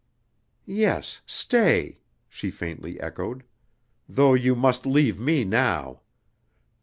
[0.65, 3.43] "Yes stay," she faintly echoed;
[4.09, 6.01] "though you must leave me now.